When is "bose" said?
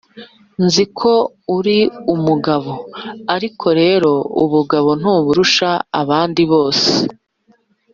6.51-6.89